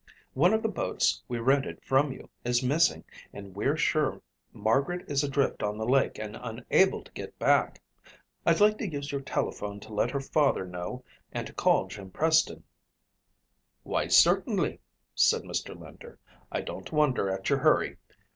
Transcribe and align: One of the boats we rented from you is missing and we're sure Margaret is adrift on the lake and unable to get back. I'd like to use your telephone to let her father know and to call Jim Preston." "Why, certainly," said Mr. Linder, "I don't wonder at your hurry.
One 0.33 0.51
of 0.55 0.63
the 0.63 0.67
boats 0.67 1.21
we 1.27 1.37
rented 1.37 1.83
from 1.83 2.11
you 2.11 2.27
is 2.43 2.63
missing 2.63 3.03
and 3.31 3.55
we're 3.55 3.77
sure 3.77 4.19
Margaret 4.51 5.05
is 5.07 5.23
adrift 5.23 5.61
on 5.61 5.77
the 5.77 5.85
lake 5.85 6.17
and 6.17 6.35
unable 6.41 7.03
to 7.03 7.11
get 7.11 7.37
back. 7.37 7.83
I'd 8.43 8.59
like 8.59 8.79
to 8.79 8.87
use 8.89 9.11
your 9.11 9.21
telephone 9.21 9.79
to 9.81 9.93
let 9.93 10.09
her 10.09 10.19
father 10.19 10.65
know 10.65 11.03
and 11.31 11.45
to 11.45 11.53
call 11.53 11.85
Jim 11.87 12.09
Preston." 12.09 12.63
"Why, 13.83 14.07
certainly," 14.07 14.79
said 15.13 15.43
Mr. 15.43 15.79
Linder, 15.79 16.17
"I 16.51 16.61
don't 16.61 16.91
wonder 16.91 17.29
at 17.29 17.51
your 17.51 17.59
hurry. 17.59 17.97